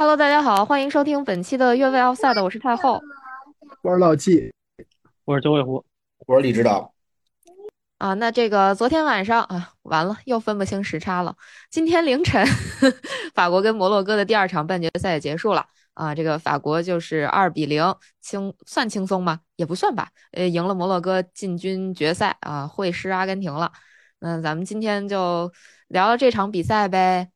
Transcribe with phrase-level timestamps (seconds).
[0.00, 3.02] Hello，大家好，欢迎收听本期的越位 Outside，我是太后
[3.82, 4.50] 我是老纪，
[5.26, 5.84] 我是九尾狐，
[6.26, 6.94] 我是李指导。
[7.98, 8.14] 啊。
[8.14, 11.36] 那这个昨天晚上啊，完了又分不清时差了。
[11.70, 12.42] 今天凌晨，
[13.36, 16.14] 法国跟摩洛哥的第二场半决赛也结束了啊。
[16.14, 19.40] 这个法国就是二比零轻，算轻松吗？
[19.56, 20.08] 也不算吧。
[20.32, 23.70] 呃，赢了摩洛哥，进军决赛啊，会师阿根廷了。
[24.20, 25.52] 那咱们今天就
[25.88, 27.28] 聊聊这场比赛呗。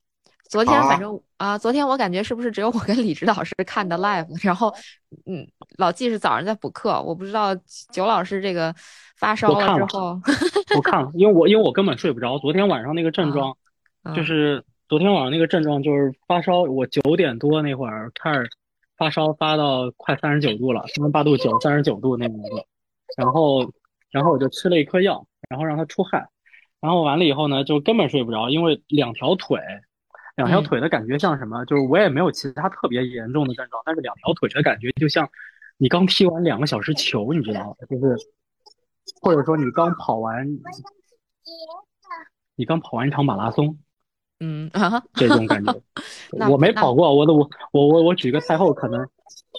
[0.48, 4.72] 昨天反正啊，昨天我感觉是不是只有我跟李指导师看的 live，然后
[5.26, 5.46] 嗯，
[5.78, 7.54] 老季是早上在补课，我不知道
[7.90, 8.72] 九老师这个
[9.16, 10.20] 发烧了之后，
[10.76, 13.56] 我看了，因为我因为我根本睡不着，昨天晚上那个症状，
[14.02, 18.48] 啊就是昨天晚上那个症状就是发烧，我九点多那会儿开始
[18.96, 22.64] 发烧，发到快三十九度了，三十八度九，三十九度那种的，
[23.16, 23.72] 然后
[24.10, 26.28] 然后我就吃了一颗药，然后让它出汗，
[26.80, 29.58] 然后完了以后呢，就根本睡不着，因为两条腿。
[30.36, 31.64] 两条嗯腿的感觉像什么？
[31.66, 35.28] 就是我也没有其他特别严重的症状，但是两条腿的感觉就像
[35.76, 37.76] 你刚踢完两个小时球，你知道吗？
[37.88, 38.16] 就是
[39.20, 40.46] 或者说你刚跑完，
[42.56, 43.78] 你刚跑完一场马拉松
[44.40, 45.72] 嗯啊这种感觉。
[46.48, 49.06] 我没跑过，我的我我我我举个太后可能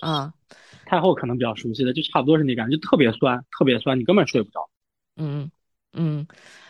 [0.01, 0.33] 啊
[0.85, 4.69] 太后可能比较熟悉的，就差不多是那感觉，就特别酸，特别酸，你根本睡不着。
[5.17, 5.49] 嗯
[5.95, 6.25] 嗯，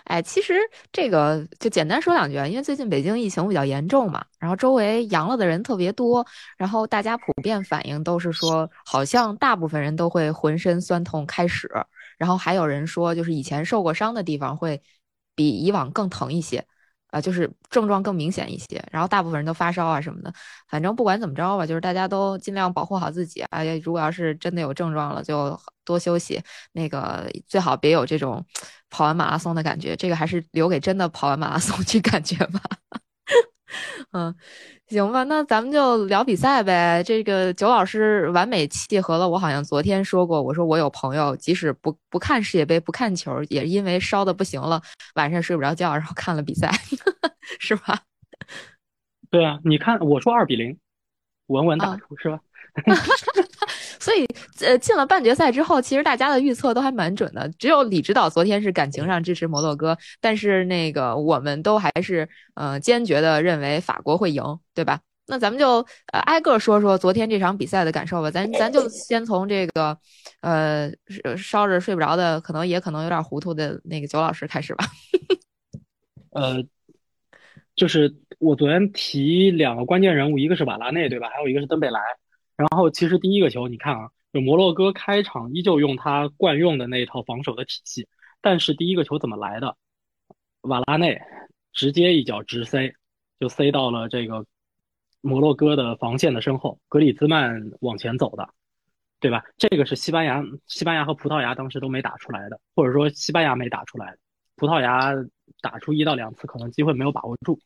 [0.06, 0.54] 哎，其实
[0.92, 6.26] 这个就简单说两句啊，因为最近北京疫情比较严重嘛，然后周围阳了的人特别多，
[6.58, 11.70] 然后大家普遍反应都是说，好像大部分人都会浑身酸痛开始，
[12.18, 14.82] 然后还有人说，就是以前受过伤的地方会
[15.36, 16.66] 比以往更疼一些。
[17.12, 20.34] 啊、就是症状更明显一些，然后大部分人都发烧啊什么的，
[20.68, 23.64] 反正不管怎么着吧，就是大家都尽量保护好自己啊。
[23.86, 26.42] 如果要是真的有症状了，就多休息，
[26.74, 28.46] 那个最好别有这种
[28.90, 32.60] 跑完马拉松的感觉，这个还是留给真的跑完马拉松 去感觉吧。
[34.12, 34.34] 嗯，
[34.88, 37.04] 行吧，那咱们就聊比赛呗。
[37.04, 44.82] 这个九老师完美契合了我，好像昨天说过，我说我有朋友即使不不看世界杯、不看球，也因为烧的不行了，
[45.16, 46.72] 晚上睡不着觉，然后看了比赛，
[47.60, 48.00] 是吧？
[49.30, 50.78] 对啊，你看我说二比零，
[51.48, 52.40] 稳稳打啊出是吧？
[54.00, 54.26] 所以，
[54.60, 57.50] 呃，进了半决赛之后，其实大家的预测都还蛮准的。
[57.58, 64.44] 只有李指导昨天是感情上支持摩洛哥，但是那个我们都还是呃坚决的认为法国会赢，
[64.74, 65.00] 对吧？
[65.28, 65.78] 那咱们就
[66.12, 68.30] 呃挨个说说昨天这场比赛的感受吧。
[68.30, 69.98] 咱咱就先从这个
[70.42, 70.92] 呃
[71.36, 74.86] 烧着睡不着的，可能也可能有点糊涂的那个九老师开始吧。
[76.32, 76.64] 呃，
[77.76, 81.30] 就是我昨天提两个关键人物，一个是瓦拉内，对吧？
[81.34, 82.00] 还有一个是登贝莱。
[82.58, 88.08] 然后其实第一个球，你看啊，就摩洛哥开场依旧用他惯用的那一套防守的体系，
[88.42, 89.76] 但是第一个球怎么来的？
[90.62, 91.22] 瓦拉内
[91.74, 92.94] 直接一脚直塞，
[93.40, 94.46] 就塞到了这个
[95.22, 98.50] 摩洛哥的防线的身后，格里兹曼往前走的，
[99.20, 99.44] 对吧？
[99.58, 104.16] 这个是西班牙、西班牙和葡萄牙当时都没打出来的，或者说西班牙没打出来，
[104.56, 105.14] 葡萄牙
[105.62, 107.60] 打出一到两次，可能机会没有把握住。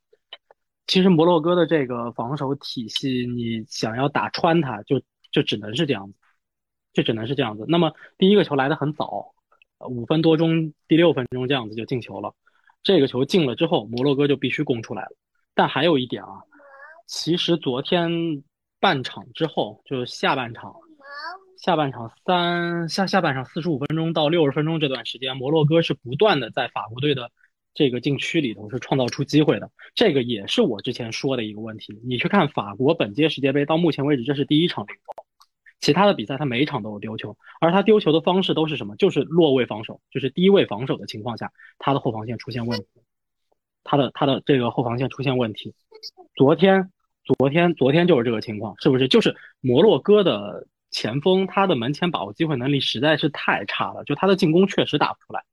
[0.89, 4.99] 其实摩洛哥的这个防守体系，你想要打穿它，就
[5.31, 6.15] 就只能是这样子，
[6.93, 7.63] 就只能是这样子。
[7.67, 9.35] 那么第一个球来的很早，
[9.87, 12.33] 五分多钟，第六分钟这样子就进球了。
[12.81, 15.11] 这个球进了之后，摩洛哥就必须攻出来了。
[15.53, 16.41] 但还有一点啊，
[17.05, 18.43] 其实昨天
[18.79, 20.73] 半场之后，就是下半场，
[21.61, 27.29] 下半场三下下半场四十五分钟到六十分钟这段时间，摩洛哥是不断的在法国队的
[27.73, 29.71] 这个禁区里头是创造出机会的。
[29.95, 31.99] 这个也是我之前说的一个问题。
[32.05, 35.15] 你去看法国本届世界杯，到目前为止这是第一场零封，
[35.79, 38.95] 其他的比赛他每一场都有丢球，而他丢球的方式都是什么？
[38.97, 42.87] 就是落位防守，就是低位防守的情况下，他的后防线出现问题，
[43.83, 45.73] 他的他的这个后防线出现问题。
[46.35, 46.91] 昨天
[47.23, 49.07] 昨天昨天就是这个情况，是不是？
[49.07, 55.43] 就是摩洛哥的前锋他的门前把握机会能力实在是太差了，就他的进攻确实打不出来。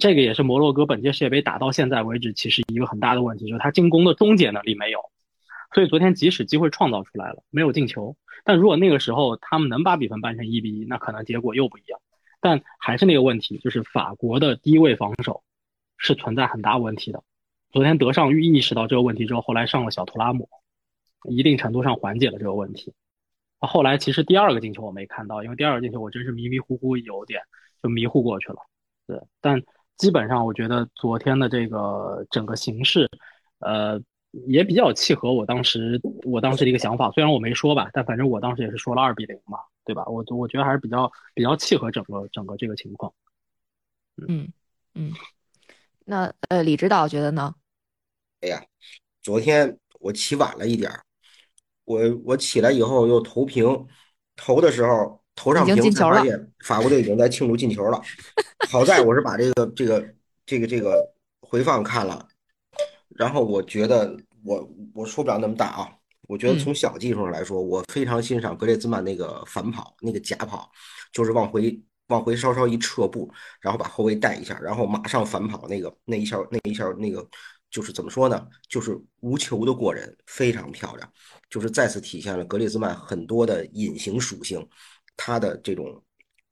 [0.00, 5.00] 这个也是摩洛哥本届世界杯打到现在为止，其实一个很大的问题，就是他进攻的终结能力没有。
[5.72, 12.00] 所以昨天即使机会创造出来了，没有进球，但如果那个时候他们能把比分扳成一比一，那可能结果又不一样。
[12.40, 15.42] 但还是那个问题，就是法国的低位防守
[15.96, 17.22] 是存在很大问题的。
[17.72, 20.48] 昨天德尚意识到这个问题之后，后来上了小图拉姆，
[21.28, 22.92] 一定程度上缓解了这个问题。
[23.58, 27.40] 后来其实第二个进球我没看到，因为第二个进球我真是迷迷糊糊有点
[27.82, 28.56] 就迷糊过去了。
[29.06, 29.62] 对，但
[29.96, 33.08] 基本上我觉得昨天的这个整个形势，
[33.60, 34.00] 呃，
[34.46, 37.10] 也比较契合我当时我当时的一个想法。
[37.12, 40.04] 虽然我没说吧，但反正我当时也是说了二比零嘛，对吧？
[40.06, 43.12] 我我觉得还是比较比较契合整个整个这个情况。
[44.28, 44.52] 嗯
[44.94, 45.12] 嗯，
[46.04, 47.54] 那呃，李指导觉得呢？
[48.40, 48.64] 哎呀，
[49.22, 51.02] 昨天我起晚了一点儿，
[51.84, 53.86] 我我起来以后又投屏，
[54.36, 56.16] 投的时候投已经上屏进球了。
[56.16, 58.00] 才发现法国队已经在庆祝进球了。
[58.68, 60.14] 好在我是把这个这个
[60.46, 62.26] 这个这个回放看了，
[63.10, 65.88] 然后我觉得我我说不了那么大啊，
[66.28, 70.70] 我觉得嗯从小技术上来说，我非常欣赏格列兹曼那个反跑那个假跑，
[71.12, 73.30] 就是往回往回稍稍一撤步，
[73.60, 77.26] 然后把后卫带一下，然后马上反跑那个那一下那一下那个
[77.70, 78.46] 就是怎么说呢？
[78.68, 81.08] 就是无球的过人，非常漂亮，
[81.50, 84.66] 就是再次体现了格列兹曼很多的隐形属性，
[85.16, 86.00] 他的这种。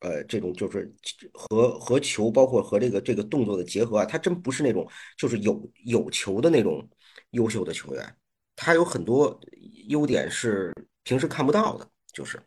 [0.05, 0.93] 呃，这种就是
[1.33, 4.85] 和和球，包括和这个这个动作的结合啊，他真不是那种
[5.17, 6.85] 就是有有球的那种
[7.31, 8.17] 优秀的球员，
[8.57, 9.41] 他有很多
[9.87, 10.75] 优点是
[11.05, 12.43] 平时看不到的，就是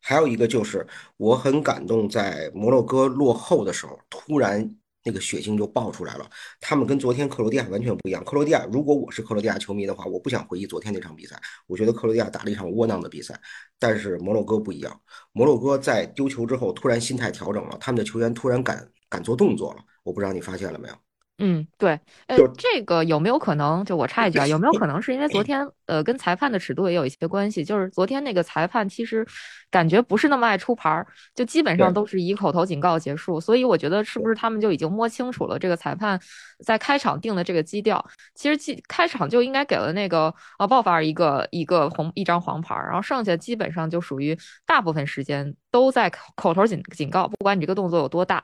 [0.00, 0.86] 还有一个就是
[1.16, 6.28] 我很感动，在摩洛哥落后的时候，突然那个血腥就爆出来了。
[6.60, 8.24] 他们跟昨天克罗地亚完全不一样。
[8.24, 13.38] 克罗地亚，如果我是克罗地亚球迷的话，我不想回忆昨天那场比赛，我觉得克罗地亚打了一场窝囊的比赛。
[13.78, 15.00] 但是摩洛哥不一样，
[15.32, 19.84] 摩洛哥在丢球之后突然心态调整了，他们的球员突然敢敢做动作了。
[20.02, 20.94] 我不知道你发现了没有？
[21.38, 21.98] 嗯，对，
[22.28, 23.84] 呃，就这个有没有可能？
[23.84, 27.64] 就我插一句啊，有没有可能是因为昨天呃跟裁判的尺度也有一些关系？
[27.64, 29.26] 就是昨天那个裁判其实
[29.68, 31.04] 感觉不是那么爱出牌儿，
[31.34, 33.40] 就基本上都是以口头警告结束。
[33.40, 36.18] 所以我觉得是不是他们就已经摸清楚了这个裁判
[36.64, 38.04] 在开场定的这个基调？
[38.36, 48.40] 其实基开场就应该给了那个呃鲍法尔一个一个红一张黄牌儿，然后剩下基本上就属于大部分时间都在口口头警警告，不管你这个动作有多大。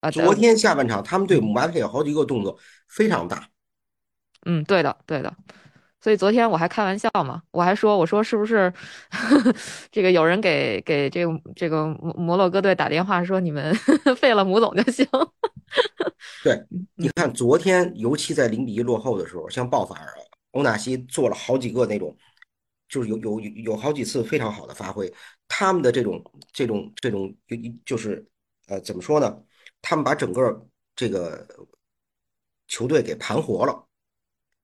[0.00, 2.58] 啊，昨天下半场他们对姆巴佩有好几个动作
[2.88, 3.48] 非常大，
[4.46, 5.34] 嗯，对的，对的。
[6.00, 8.72] 所以昨天我还开玩笑嘛，我还说，我说是不是
[9.90, 13.74] 这个有人给给这个这个摩摩洛哥队打电话说你们
[14.16, 15.04] 废了姆总就行。
[16.44, 16.64] 对，
[16.94, 20.14] 你看昨天，尤其在零比一落后的时候，像鲍法尔、
[20.52, 22.16] 欧纳西做了好几个那种，
[22.88, 25.12] 就是有有有好几次非常好的发挥。
[25.48, 26.22] 他们的这种
[26.52, 27.34] 这种这种，
[27.84, 28.24] 就是
[28.68, 29.36] 呃，怎么说呢？
[29.82, 31.46] 他们把整个这个
[32.66, 33.86] 球队给盘活了，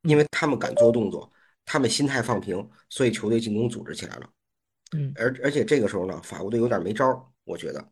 [0.03, 1.33] 因为他们敢做动作，
[1.65, 4.31] 他们心态放平，所以球队进攻组织起来了。
[4.97, 7.91] 嗯而而且这个时候呢，法国队有点没招儿，我觉得。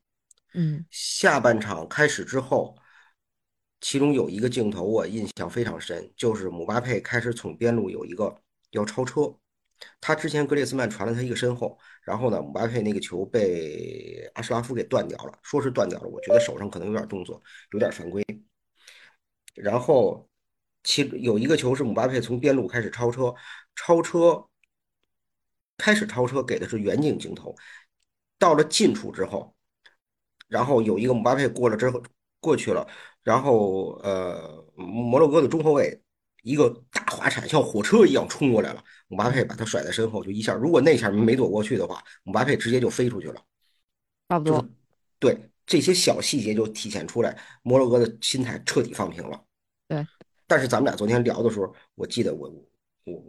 [0.54, 2.76] 嗯下半场开始之后，
[3.80, 9.34] 其中有一个镜头我印象非常深，就是姆巴佩开始从边路有一个要超车，
[10.00, 17.42] 他之前格列兹曼传了他一个身后，然后呢，姆巴佩那个球被阿什拉夫给断掉了，说是断掉了，我觉得手上可能有点动作，
[17.72, 18.24] 有点犯规。
[19.54, 20.28] 然后
[20.82, 23.34] 其有一个球是姆巴佩从边路开始超车，
[23.76, 24.46] 超车
[25.76, 27.54] 开始超车给的是远景镜头，
[28.38, 29.54] 到了近处之后。
[30.48, 32.02] 然后有一个姆巴佩过了之后
[32.40, 32.86] 过去了，
[33.22, 36.02] 然后呃摩洛哥的中后卫
[36.42, 43.38] 一个大滑铲像火车一样冲过来了，姆巴佩把他甩在身后，就一下，如果那下没躲过去的话，姆巴佩直接就飞出去了。
[44.30, 44.66] 差不多。
[45.18, 49.38] 对这些小细节就体现出来，摩洛哥的心态彻底放平了。
[49.86, 50.06] 对，
[50.46, 52.50] 但是咱们俩昨天聊的时候，我记得我
[53.04, 53.22] 我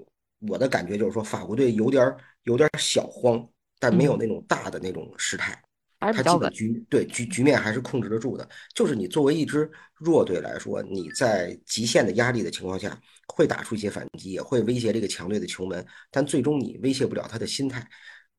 [0.48, 3.46] 我的感觉就是说，法国队有点有点小慌，
[3.78, 5.62] 但没有那种大的那种失态。
[6.12, 8.48] 他基本局对局局面还是控制得住的。
[8.74, 17.88] 就是你作为一支弱队来说，你在极限的压力的情况下，会打出一些反击，也会威胁这个强队的球门，但最终你威胁不了他的心态。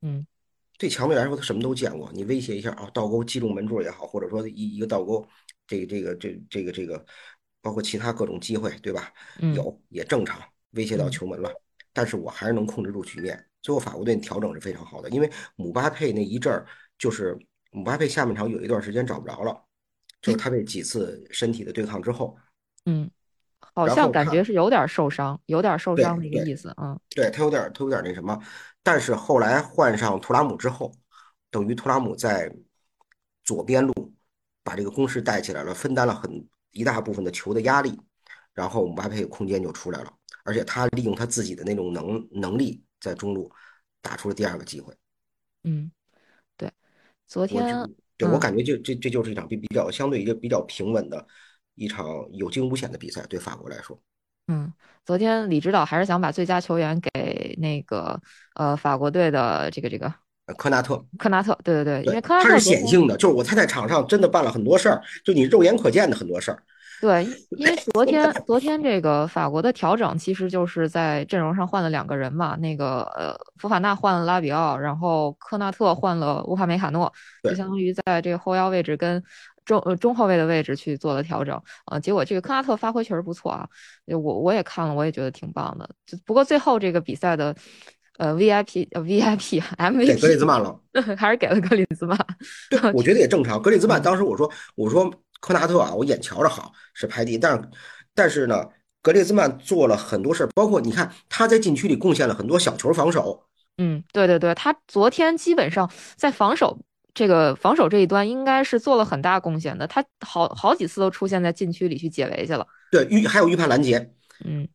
[0.03, 0.27] 嗯，
[0.77, 5.27] 对强队来说，他什么都见过，你威胁一下啊，倒钩击中门柱也好，或者说一一个倒钩，
[5.67, 7.03] 这个这个这这个这个，
[7.63, 9.13] 包括其他各种机会，对吧？
[9.55, 10.43] 有也正常，
[10.73, 11.51] 威胁到球门了，
[11.93, 13.43] 但是我还是能控制住局面。
[13.63, 16.67] 最后法国队调整是非常好的，因为姆巴佩那一阵儿
[16.99, 17.39] 就是。
[17.75, 19.65] 姆巴佩下半场有一段时间找不着了，
[20.23, 22.39] 就是他被几次身体的对抗之后，
[22.85, 23.11] 嗯，
[23.59, 28.41] 好像感觉是有点受伤，有点受伤的一个意思，啊，对他有点他有点那什么，
[28.85, 30.95] 但是后来换上图拉姆之后，
[31.51, 32.55] 等于图拉姆在
[33.43, 33.93] 左边路
[34.63, 38.01] 把这个攻势带起来了，分担了很一大部分的球的压力，
[38.53, 40.13] 然后姆巴佩空间就出来了，
[40.45, 43.51] 而且他利用他自己的那种能能力在中路
[44.01, 44.97] 打出了第二个机会，
[45.65, 45.91] 嗯。
[47.35, 51.27] 昨天，对我感觉就这这就是一场比比较相对一个比较平稳的
[51.75, 54.01] 一场有惊无险的比赛，对法国来说。
[54.47, 54.73] 嗯，
[55.05, 58.21] 昨天李指导还是想把最佳球员给那个
[58.55, 60.15] 呃法国队的这个这个
[60.57, 61.05] 科纳特。
[61.19, 66.63] 科纳特，对对对，因为科纳特他是显性的，就是我他在场上真的办了很多事儿，就你肉眼可见的很多事儿。
[67.05, 72.57] 对，因为昨天昨天这个法国的调整，其实就是在阵容上换了两个人嘛。
[72.57, 79.23] 那个呃，福法纳换了拉比奥，然后科纳特换了乌帕梅卡诺，就相当于在这个后腰位置跟
[79.67, 82.01] 中呃中后卫的位置去做了调整啊。
[82.01, 83.69] 结果这个科纳特发挥确实不错啊，
[84.07, 85.87] 我我也看了，我也觉得挺棒的。
[86.07, 87.55] 就不过最后这个比赛的
[88.17, 89.63] 呃 VIP 呃 VIP
[90.07, 90.81] 给格里兹曼了。
[91.19, 92.17] 还是给了格里兹曼。
[92.71, 93.61] 对，我觉得也正常。
[93.61, 97.69] 格里兹曼嗯当时我说我说科纳特啊，我眼瞧着好是排第一，但是
[98.15, 98.65] 但是呢，
[99.03, 103.47] 格列兹曼做了很多事儿，包括你看他在禁区里贡献了很多小球防守。
[103.77, 106.79] 嗯，对对对，他昨天基本上在防守
[107.13, 112.67] 这个防守这一端应该是做了很大贡献的，他好好几次都出现在禁区里去解围去了。
[112.91, 114.15] 对，预还有预判拦截。
[114.45, 114.69] 嗯，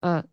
[0.00, 0.24] 呃，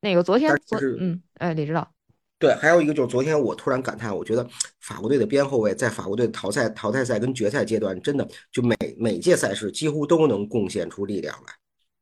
[0.00, 1.92] 那个昨天昨嗯，哎，李指导，
[2.38, 4.46] 对，还有一个就是昨天我突然感叹，我觉得
[4.80, 11.52] 法国队的边后卫在法国队的淘汰淘汰赛跟决赛阶段，真的就每每届赛事几乎都能贡献出力量来。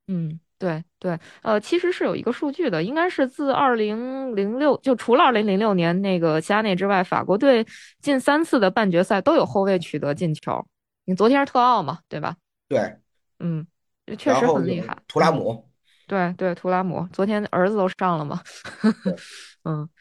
[0.08, 7.64] 嗯，对对，呃，其实是有一个数据的，应该是自二零零六，就除了二零零六年那个加内之外，法国队
[8.02, 10.66] 近三次的半决赛都有后卫取得进球。
[11.04, 12.36] 你昨天是特奥嘛，对吧？
[12.68, 12.96] 对，
[13.38, 13.64] 嗯，
[14.18, 14.94] 确实很厉害。
[14.94, 15.70] 嗯图拉姆，
[16.08, 18.42] 对对，图拉姆昨天儿子都上了嘛
[19.04, 19.16] 对。
[19.64, 19.88] 嗯，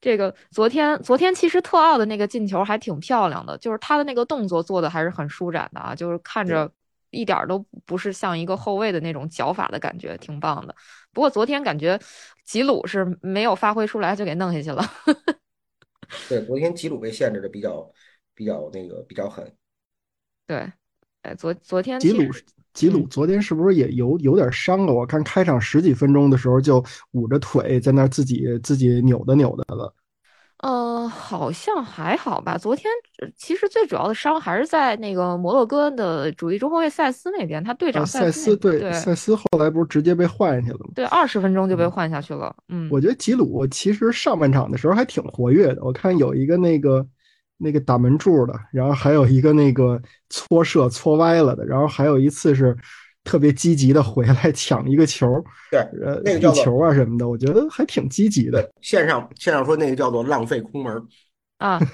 [0.00, 6.70] 这个昨天昨天其实特奥的那个进球还挺漂亮的，就是他的那个动作做的还是很舒展的啊，就是看着
[7.10, 10.74] 一点儿都不是像一个后卫的那种脚法的感觉，挺棒的。
[11.12, 12.00] 不过昨天感觉
[12.44, 14.82] 吉鲁是没有发挥出来就给弄下去了。
[16.28, 17.92] 对，昨天吉鲁被限制的比较
[18.34, 19.54] 比较那个比较狠。
[20.46, 20.72] 对，
[21.22, 24.92] 哎，昨昨天吉鲁其实吉鲁嗯昨天是不是也有有点伤了？
[24.92, 29.92] 我看开场十几分钟的时候就捂着腿在那儿自己自己扭的扭的了。
[30.58, 32.58] 呃，好像还好吧。
[32.58, 32.84] 昨天
[33.22, 40.90] 呃其实最主要的伤还是在那个摩洛哥的主力中后卫塞斯那边，他队啊，长塞斯那对斯对塞斯后来不是直接被换下去了吗？
[40.94, 42.54] 对，二十分钟就被嗯换下去了。
[42.68, 47.06] 嗯，我觉得吉鲁其实上半场的时候还挺活跃的，我看有一个那个
[47.60, 50.00] 那个打门柱的，然后还有一个那个
[50.30, 52.76] 搓射搓歪了的，然后还有一次是
[53.22, 55.26] 特别积极的回来抢一个球，
[55.70, 58.68] 对，呃，那个叫球啊什么的，我觉得还挺积极的。
[58.80, 61.06] 线上线上说那个叫做浪费空门。
[61.58, 61.78] 啊，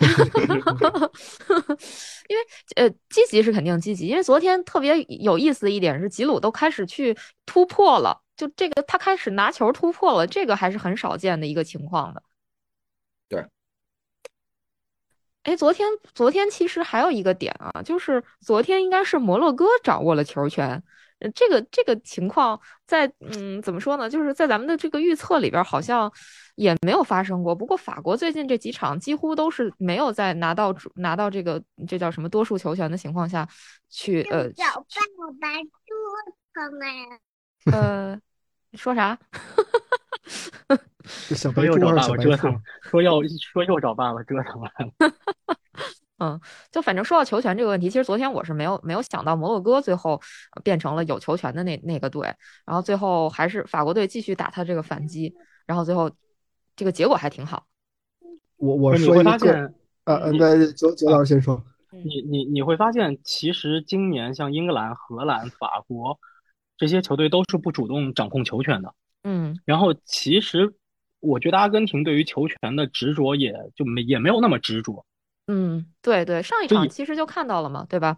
[2.28, 2.42] 因为
[2.76, 12.22] 呃，积极是肯定积极，因为昨天特别有意思的一点是吉鲁都开始去突破了，就这个他开始拿球突破了，这个还是很少见的一个情况的。
[13.28, 13.44] 对。
[15.46, 20.82] 哎，昨天昨天其实还有一个点啊，就是昨天应该是摩洛哥掌握了球权，
[21.20, 24.10] 呃这个这个情况在嗯怎么说呢？
[24.10, 26.12] 就是在咱们的这个预测里边儿好像
[26.56, 27.54] 也没有发生过。
[27.54, 33.48] 不过法国最近这几场几乎都是没有在拿到主拿到这个这叫什么多数球权的情况下
[33.88, 34.82] 去呃找爸
[35.40, 35.94] 爸住
[36.52, 36.90] 他们。
[37.72, 38.20] 呃
[38.74, 39.16] 说啥？
[41.06, 43.12] 是小白说又找猪还是小白兔爸爸折腾？，说要
[43.52, 45.14] 说又找爸爸折腾来了。
[46.18, 50.20] 嗯，就反正说到球权这个问题，其实昨天我是没有没有想到摩洛哥最后
[50.54, 52.22] 呃变成了有球权的那那个队，
[52.64, 55.34] 然后最后还是法国队继续打他这个反击，
[55.66, 56.10] 然后最后
[56.74, 57.66] 这个结果还挺好。
[58.56, 61.62] 我我你说一个个会发现，啊啊，你那九九老师先说。
[61.90, 66.18] 你你你会发现，其实今年像英格兰、荷兰、法国
[66.76, 68.92] 这些球队都是不主动掌控球权的。
[69.24, 70.74] 嗯然后其实
[71.26, 75.04] 我觉得阿根廷对于球权的执着也就没也没有那么执着，
[75.46, 78.16] 嗯，对对，上一场其实就看到了嘛，对吧？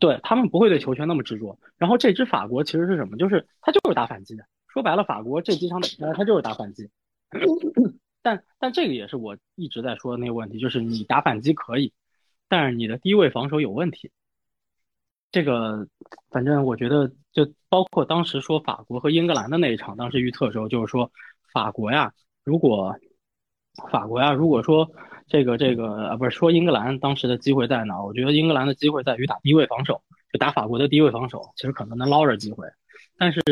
[0.00, 1.58] 对他们不会对球权那么执着。
[1.78, 3.16] 然后这支法国其实是什么？
[3.16, 4.44] 就是他就是打反击的。
[4.68, 6.90] 说白了，法国这几场比赛他就是打反击。
[8.20, 11.92] 但但这个也是我一直在说的那个问题，就是你打反击可以，
[12.48, 14.10] 但是你的低位防守有问题。
[15.30, 15.86] 这个
[16.30, 21.12] 反正我觉得，就包括当时说法国和英格兰的那一场，当时预测的时候就是说，
[21.52, 22.12] 法国呀，
[22.46, 22.94] 如果
[23.90, 24.88] 法国呀，如果说
[25.26, 28.00] 这个这个啊，不是说英格兰当时的机会在哪？
[28.00, 30.00] 我觉得英格兰的机会在于打低位防守，
[30.32, 32.68] 就打法国的低位防守，其实可能能捞着机会。
[33.18, 33.42] 但是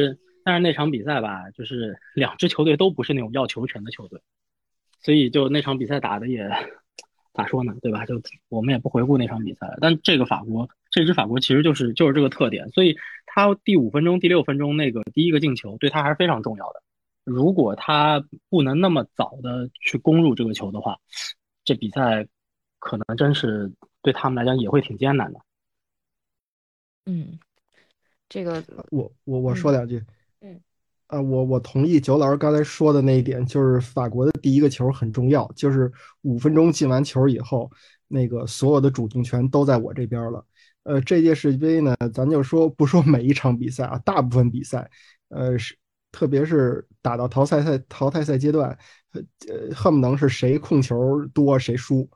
[0.45, 4.21] 但是那场比赛吧，就是两支球队都不是那种要球权的球队，
[5.03, 6.49] 所以就那场比赛打的也
[7.33, 8.07] 咋说呢，对吧？
[8.07, 9.79] 就我们也不回顾那场比赛了。
[9.81, 12.95] 但这个法国，这支法国其实就是就是这个特点，所以
[13.27, 16.84] 他第五分钟、第六分钟那个第一个进球对他还是非常重要的。
[17.25, 20.99] 如果他不能那么早的去攻入这个球的话，
[21.64, 22.26] 这比赛
[22.78, 25.40] 可能真是对他们来讲也会挺艰难的。
[27.07, 27.38] 嗯，
[28.28, 30.04] 这个我我我说嗯两句。
[30.40, 30.61] 嗯
[31.07, 37.71] 啊，我我同意九老师刚才说的那一点，就是法国的第一个球很重要，就是五分钟进完球以后，
[38.09, 40.45] 那个所有的主动权都在我这边了。
[40.85, 44.90] 呃，这届世界杯呢，咱就说不说每一场比赛啊，大部分比赛，
[45.28, 45.76] 呃，是
[46.14, 48.71] 特别是打到淘汰赛淘汰赛阶段，
[49.12, 52.09] 呃，呃恨不能是谁控球多谁输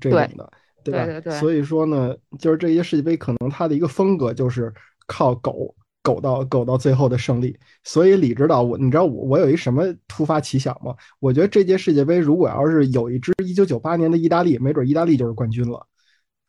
[0.00, 0.50] 这种的。
[0.82, 1.04] 对吧？
[1.04, 4.72] 对对对所以说呢，就是这些世界杯可能它的一个风格就是
[5.08, 7.58] 靠狗狗到狗到最后的胜利。
[7.82, 10.94] 所以李指导，我你知道我我有一什么突发奇想吗？
[11.18, 15.84] 我觉得这届世界杯如果要是有一支一九九八年的意大利，没准意大利就是冠军了。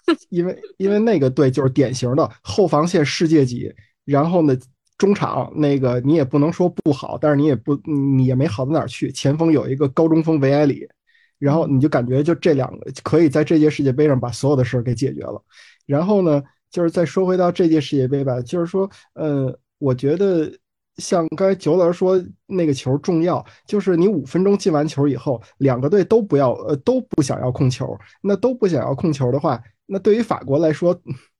[0.29, 3.73] 因为因为那个队就是典型的后防线世界级，
[4.05, 4.55] 然后呢
[4.97, 9.11] 中场那个你也不能说不好，但是你也不你也没好到哪儿去。
[9.11, 10.87] 前锋有一个高中锋维埃里，
[11.37, 15.39] 然后你就感觉就这两个可以在这届世界杯上把所有的事儿给解决了。
[15.85, 20.51] 然后呢，就是再说回到这届世界杯吧，就是说，呃，我觉得
[20.95, 30.99] 像刚才九老师说那个球重要，就是你五分钟进完球以后，两个队都不要呃都不想要控球，那都不想要控球的话，那对于法国来说。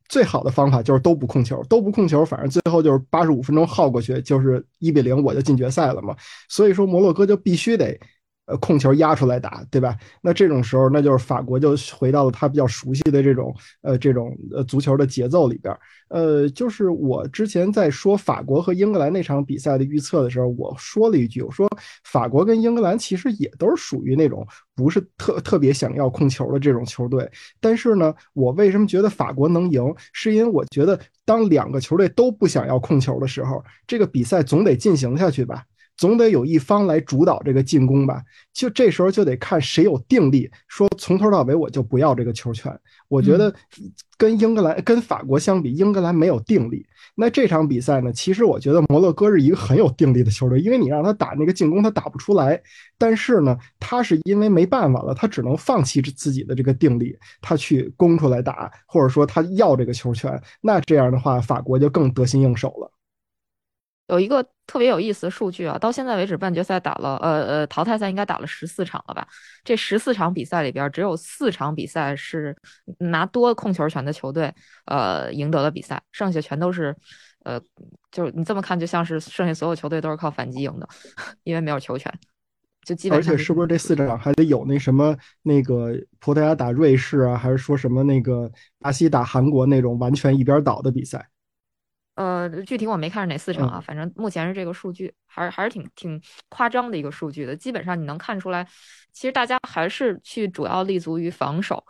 [0.10, 6.16] 最好的方法就是都不控球，都不控球，反正最后就是八十五分钟耗过去，就是一比零，我就进决赛了嘛。
[6.50, 8.00] 所以说摩洛哥就必须得，
[8.48, 9.96] 呃，控球压出来打，对吧？
[10.22, 15.78] 那这种时候，那就是法国就回到了他比较熟悉的这种，呃，这种呃足球的节奏里边。
[16.08, 21.70] 呃，就是我之前在说法国和英格兰那场比赛的预测的时候，我说了一句，我说
[22.06, 27.30] 法国跟英格兰其实也都是属于那种不是特特别想要控球的这种球队。
[27.60, 29.94] 但是呢，我为什么觉得法国能赢？
[30.14, 35.66] 是因为我觉得当两个球队都不想要控球的时候，这个比赛总得进行下去吧。
[35.98, 38.22] 总得有一方来主导这个进攻吧，
[38.54, 42.72] 就这时候就得看谁有定力，说从头到尾我就不要这个球权。
[43.08, 43.54] 我觉得
[44.18, 46.86] 跟英格兰、跟法国相比，英格兰没有定力。
[47.16, 52.62] 那这场比赛呢，其实我觉得摩洛哥是一个很有定力的球队，因为你让他打那个进攻，他打不出来。
[52.98, 60.40] 但是呢，他是因为没办法了，他只能放弃自己的这个定力，他去攻出来打，或者说他要这个球权。
[60.62, 62.92] 那这样的话，法国就更得心应手了。
[64.08, 69.28] 有一个特别有意思的数据啊，到现在为止半决赛打了，呃呃，淘汰赛应该打了十四场了吧？
[69.64, 72.56] 这十四场比赛里边，只有四场比赛是
[73.00, 74.54] 拿多控球权的球队，
[74.86, 76.96] 呃，赢得了比赛，剩下全都是，
[77.44, 77.60] 呃，
[78.12, 80.88] 就是你这么看，就像是剩下所有球队都是靠反击赢的，
[81.44, 82.14] 因为没有球权，
[82.86, 83.34] 就基本上。
[83.34, 91.28] 而且是不是这四场还得有那什么那个葡萄牙打瑞士啊，还是说什么那个巴西打韩国那种完全一边倒的比赛？
[92.18, 97.56] 呃，具体我没看是哪四场啊，反正目前是这个数据，还是还是挺挺夸张的一个数据的。
[97.56, 98.68] 基本上你能看出来，
[99.14, 101.86] 其实大家还是去主要立足于防守，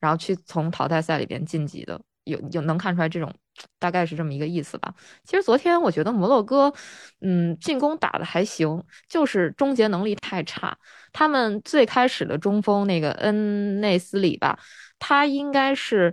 [0.00, 3.32] 然后去从淘汰赛里边晋级的，有有能看出来这种
[3.78, 4.92] 大概是这么一个意思吧。
[5.22, 6.72] 其实昨天我觉得摩洛哥，
[7.20, 10.76] 嗯，进攻打的还行，就是终结能力太差。
[11.12, 14.58] 他们最开始的中锋那个恩内斯里吧，
[14.98, 16.12] 他应该是。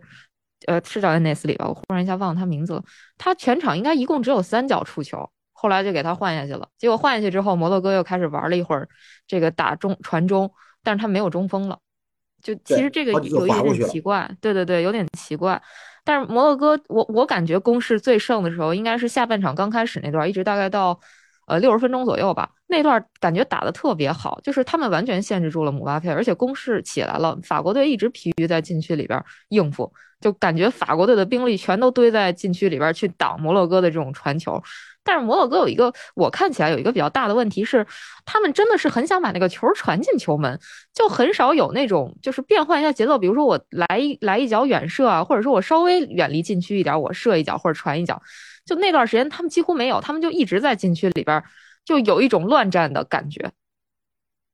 [0.67, 1.67] 呃，是叫恩内斯里吧？
[1.67, 2.83] 我忽然一下忘了他名字了。
[3.17, 6.67] 他全场应该一共只有三脚触球，后来就给他换下去了。
[6.77, 8.87] 结果换下去之后，摩洛哥又开始玩了一会儿
[9.27, 10.51] 这个打中传中，
[10.83, 11.79] 但是他没有中锋了。
[12.43, 15.59] 就其实这个有一点奇怪，对对对，有点奇怪。
[16.03, 20.99] 但是摩洛哥，我我感觉攻势最盛的时候应该是下半场刚开始那段，一直大概到
[21.45, 22.49] 呃六十分钟左右吧。
[22.67, 27.37] 那段感觉打的特别好，就是他们完全限制住了姆巴佩，而且攻势起来了。
[27.43, 29.91] 法国队一直疲于在禁区里边应付。
[30.21, 34.59] 就感觉法国队的兵力全都堆在禁区里边去挡摩洛哥的这种传球，
[35.03, 37.85] 但是摩洛哥有一个我看起来有一个比较大的问题是，
[38.25, 40.59] 他们真的是很想把那个球传进球门，
[40.95, 48.19] 就很少有那种就是变换一下节奏，比如说我来一来一脚远射啊，或者说我稍微远离禁区一点，我射一脚或者传一脚，
[48.65, 51.43] 就那段时间他们几乎没有，他们就一直在禁区里边，
[51.85, 53.51] 就有一种乱战的感觉。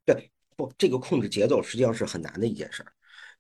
[0.06, 2.92] 对，不，这个控制节奏实际上是很难的一件事儿。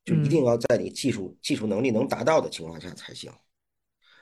[0.03, 3.31] 就一定要在你技术技术能力能达到的情况下才行。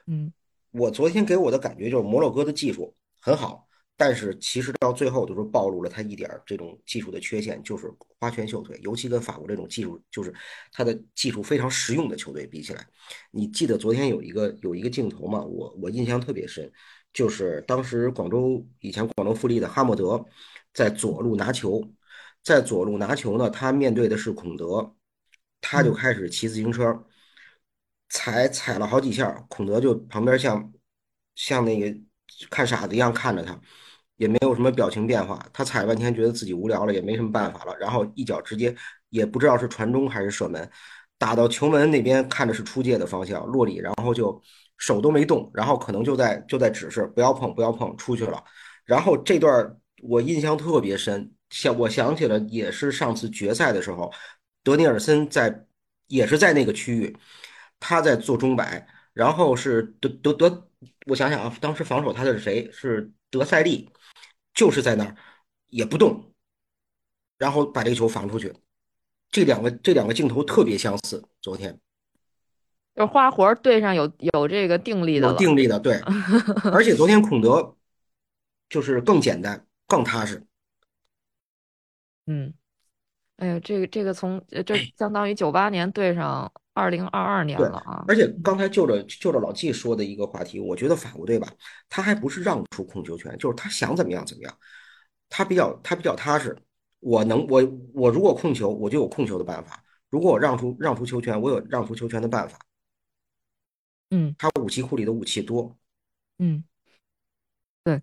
[0.08, 0.34] 嗯，
[0.72, 3.69] 我昨天给我的感觉就是摩洛哥的技术很好，
[4.00, 8.80] 但是其实到最后都是暴露了他一点这种技术的缺陷，就是花拳绣腿。
[8.82, 10.34] 尤其跟法国这种技术，就是
[10.72, 12.88] 他的技术非常实用的球队比起来，
[13.32, 15.42] 你记得昨天有一个有一个镜头嘛？
[15.42, 16.72] 我我印象特别深，
[17.12, 20.26] 就是当时广州以前广州富力的哈默德
[20.74, 21.84] 在左路拿球，
[22.42, 24.96] 在左路拿球呢，他面对的是孔德。
[25.62, 27.06] 他就开始骑自行车，
[28.08, 30.72] 踩踩了好几下，孔德就旁边像
[31.36, 32.00] 像那个
[32.50, 33.60] 看傻子一样看着他，
[34.20, 35.44] 也没有什么表情变化。
[35.52, 38.76] 他踩半天，觉得自己无聊了，也没什么办法了，然后一脚直接
[39.10, 40.70] 也不知道是传中还是射门，
[41.18, 44.40] 打到球门那边，看着是出界的方向落里，然后就
[44.78, 48.44] 手都没动，然后可能就在就在指示不要碰不要碰出去了。
[48.86, 54.12] 然后这段我印象特别深，想我想起了也是上次决赛的时候。
[54.62, 55.66] 德尼尔森在
[56.08, 57.16] 也是在那个区域，
[57.80, 60.68] 他在做中摆，然后是德德德，
[61.08, 62.70] 我想想啊，当时防守他的是谁？
[62.72, 63.90] 是德塞利，
[64.54, 65.16] 就是在那儿
[65.68, 66.34] 也不动，
[67.38, 68.54] 然后把这个球防出去。
[69.30, 71.24] 这两个这两个镜头特别相似。
[71.42, 71.80] 昨天
[72.96, 75.28] 就是花活对上有有这个定力的。
[75.28, 76.00] 有定力的，对。
[76.74, 77.76] 而且昨天孔德
[78.68, 80.44] 就是更简单、更踏实。
[82.26, 82.54] 嗯，
[83.38, 88.04] 哎呀，这个这个从这相当于九八年对上二零二二年了啊。
[88.08, 91.52] 而且刚才就着就着老季说的一个话题，我觉得法国队吧，
[91.90, 94.58] 他还不是让出控球权，就是他想怎么样怎么样，
[95.30, 96.58] 他比较他比较踏实。
[97.00, 97.62] 我能我
[97.94, 99.76] 我如果控球，我就有控球的办法；
[100.10, 102.58] 如果我让出让出球权，我有让出球权的办法。
[104.12, 105.78] 嗯他武器库里的武器多，
[106.40, 106.64] 嗯，
[107.84, 108.02] 对。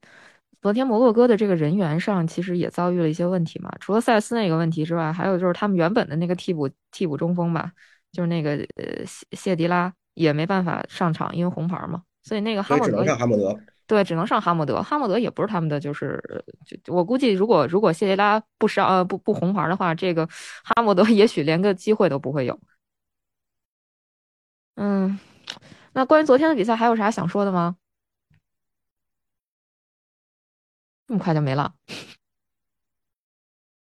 [0.62, 7.70] 昨天摩洛哥的这个人员上其实也遭遇了一些问题嘛，除了塞斯那个问题之外，还有就是他们原本的那个替补替补中锋吧，
[8.16, 13.60] 就是那个呃谢谢迪拉也没办法上场，因为红牌嘛，所以那个哈默德所以只能上哈默德。
[13.86, 14.82] 对，只能上哈默德。
[14.82, 16.18] 哈默德也不是他们的，就是
[16.64, 20.26] 就我估计，如果如果谢迪拉不上呃不不红牌的话，这个
[20.64, 22.58] 哈默德 也许连个机会都不会有。
[24.76, 25.18] 嗯，
[25.92, 27.76] 那关于昨天的比赛还有啥想说的吗？
[31.06, 31.74] 这么快就没了？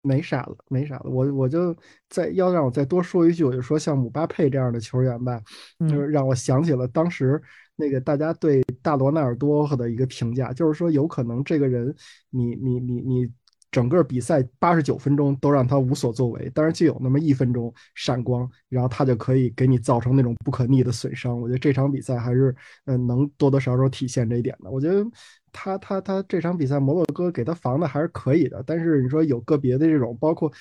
[0.06, 1.10] 没啥了，没啥了。
[1.10, 1.74] 我我就
[2.08, 5.40] 再要让我再多说一句，我就说像姆巴佩这样的球员吧，
[5.80, 7.42] 就是嗯让我想起了当时
[7.74, 11.94] 那个大家对大罗纳尔多的一个评价，就是说有可能这个人
[12.30, 13.32] 你你你你
[13.70, 21.40] 整个比赛八十九分钟都让他无所作为，但是就有那么一分钟闪光，然后他就可以给你造成那种不可逆的损伤。
[21.40, 24.70] 我觉得这场比赛还是嗯、呃能多多少少体现这一点的。
[24.70, 25.04] 我觉得
[25.52, 30.52] 他他他这场比赛摩洛哥给他防的还是可以的，但是你说有个别的这种，包括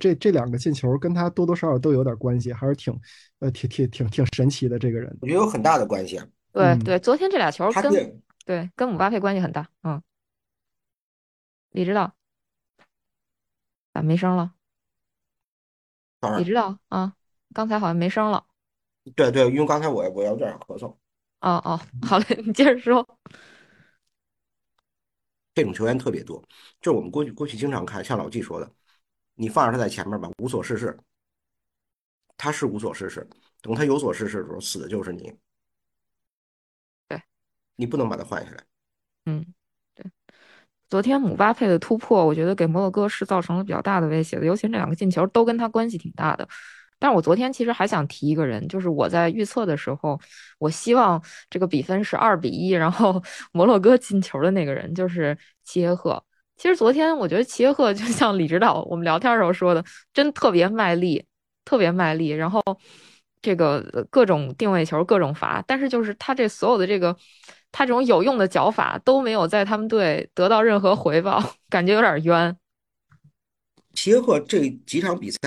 [0.00, 2.92] 这这两个进球跟他多多少少都有点关系，还是挺
[3.38, 5.08] 呃挺挺挺挺神奇的这个人。
[5.20, 6.20] 我觉得有很大的关系
[6.52, 9.68] 对对，昨天这俩球跟对对跟姆巴佩关系很大。
[9.84, 10.02] 嗯，
[11.70, 12.12] 李指导，
[13.92, 14.54] 咋没声了？
[16.20, 17.16] 当然李指导啊，
[17.52, 18.46] 刚才好像没声了。
[19.16, 20.96] 对对，因为刚才我我有点咳嗽，
[21.40, 23.06] 哦哦，好嘞， 你接着说。
[25.54, 26.40] 这种球员特别多，
[26.80, 28.72] 就是我们过去过去经常看，像老季说的，
[29.34, 30.98] 你放着他在前面吧，无所事事，
[32.38, 33.28] 他是无所事事，
[33.60, 35.36] 等他有所事事的时候，死的就是你。
[37.08, 37.20] 对，
[37.76, 38.64] 你不能把他换下来。
[39.26, 39.61] 嗯，对。
[40.92, 46.46] 昨天姆巴佩的突破，我觉得给摩洛哥是造成了比较大的威胁的，尤其这两个进球都跟他关系挺大的。
[46.98, 50.20] 但是我昨天其实还想提一个人，就是我在预测的时候，
[50.58, 56.22] 我希望这个比分是二比一，然后 摩洛哥进球的那个人就是齐耶赫。
[56.58, 61.24] 其实昨天我觉得齐耶赫就像李指导我们聊天时候说的，真特别卖力，
[61.64, 62.62] 特别卖力，然后
[63.40, 67.16] 这个各种定位球，各种罚，但是就是他这所有的这个
[67.72, 72.56] 他这种有用的脚法都没有在他们队得到任何回报，感觉有点冤。
[73.94, 75.38] 齐耶赫这几场比赛，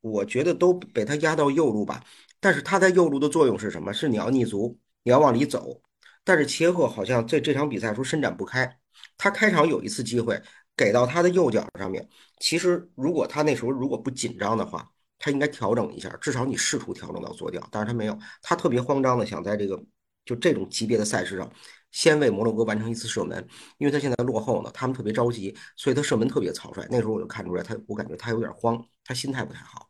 [0.00, 2.02] 我觉得都被他压到右路吧。
[2.38, 3.92] 但是他在右路的作用是什么？
[3.92, 5.80] 是你要逆足，你要往里走。
[6.22, 8.78] 但是齐耶赫好像在这场比赛中伸展不开。
[9.18, 10.40] 他开场有一次机会
[10.76, 12.06] 给到他的右脚上面，
[12.38, 17.60] 其实如果他那时候如果不紧张的话，他应该调整一下，至少你试图调整到左脚。
[17.70, 19.78] 但是他没有，他特别慌张的想在这个
[20.24, 21.50] 就这种级别的赛事上，
[21.90, 23.46] 先为摩洛哥完成一次射门，
[23.78, 26.86] 因为他现在落后呢，他们特别着急，所以他射门特别草率。
[26.90, 29.88] 那时候我就看出来他，我感觉他有点慌，他心态不太好。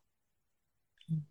[1.08, 1.24] 嗯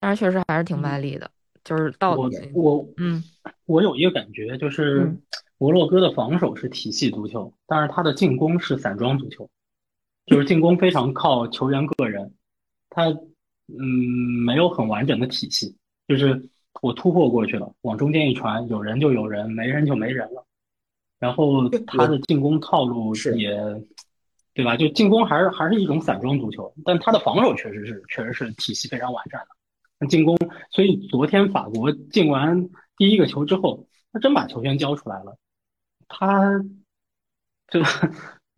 [0.00, 1.28] 但是确实还是挺卖力的，
[1.64, 3.20] 就是到我我嗯
[3.66, 5.22] 我有一个感觉，就是嗯
[5.58, 9.50] 摩洛哥的防守是体系足球，但是他的进攻是散装足球，
[10.24, 12.32] 就是进攻非常靠球员个人，
[12.90, 13.06] 他
[13.66, 13.84] 嗯
[14.46, 16.48] 没有很完整的体系，就是
[16.80, 20.44] 我突破过去了，往中间一传，有人就有人，没人就没人了，
[21.18, 23.50] 然后他的进攻套路是也，
[24.54, 24.76] 对吧？
[24.76, 29.48] 就进攻还是还是一种散装足球，但他的防守确实是确实是体系非常完善的。
[29.98, 30.36] 那进攻，
[30.70, 35.36] 所以昨天法国进完第一个球之后，他真把球权交出来了。
[36.06, 36.64] 他
[37.66, 37.82] 这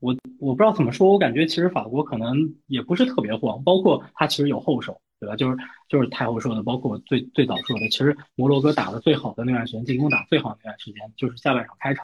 [0.00, 2.36] 我我不知道怎么说，我感觉其实法国可能
[2.66, 5.36] 也不是特别慌，包括他其实有后手，对吧？
[5.36, 5.56] 就是
[5.88, 12.02] 就是太后说的，包括最最早说的，其实摩洛哥打的最好的那段时间，进攻打最好的那段时间，就是下半场开场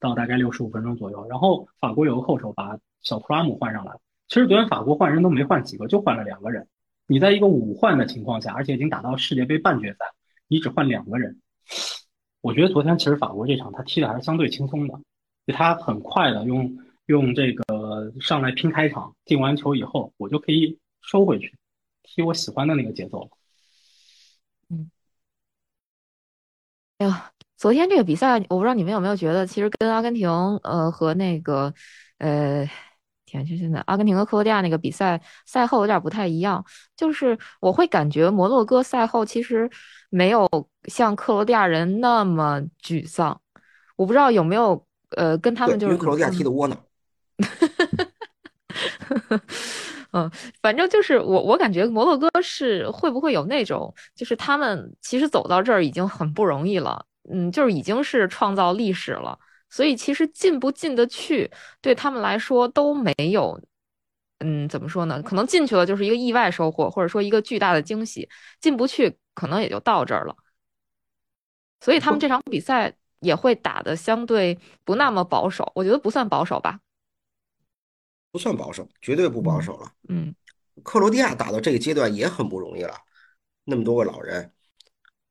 [0.00, 3.92] 到大概六十五分钟左右，然后法国有个后手把小图拉姆换上来，
[4.28, 6.66] 其实昨天法国换人都没换几个，就换了两个人。
[7.06, 9.98] 你在一个五换的情况下，而且已经打到世界杯半决赛，
[10.48, 11.38] 你只换两个人，
[12.40, 14.98] 我觉得昨天其实法国这场他踢的还是相对轻松的，
[15.46, 21.56] 就他很快的用用这个上来拼开场，进完球以后，我就可以收回去，
[22.02, 23.28] 踢我喜欢的那个节奏了。
[26.98, 30.28] 哎呀，昨天这个比赛，我不知道你们有没有觉得，其实跟阿根廷
[30.62, 31.74] 呃和那个
[32.18, 32.66] 呃
[33.26, 36.64] 天，就现在阿根廷和克罗地亚那个比赛赛后有点不太一样，
[36.96, 39.68] 就是我会感觉摩洛哥赛后其实
[40.08, 40.48] 没有
[40.84, 43.40] 像克罗地亚人那么沮丧，
[43.96, 44.86] 我不知道有没有
[45.16, 46.83] 呃跟他，们就是因为克罗地亚踢的窝囊。
[50.12, 50.30] 嗯，
[50.62, 59.36] 反正就是我，我感觉摩洛哥是会不会有那种，就是他们其实走到这儿已经很不容易了，嗯，就是已经是创造历史了，
[59.70, 63.60] 所以其实进不进得去，对他们来说都没有，
[64.38, 65.20] 嗯，怎么说呢？
[65.22, 68.28] 可能进去了就是一个意外收获，或者说一个巨大的惊喜；
[68.60, 70.36] 进不去，可能也就到这儿了。
[71.80, 76.78] 所以他们这场比赛也会打的相对不那么保守，我觉得不算保守吧。
[78.34, 79.92] 不算保守，绝对不保嗯守了。
[80.08, 80.34] 嗯
[80.82, 82.92] 克罗地亚打到这个阶段也很不容易了，
[83.62, 84.52] 那么多个老人，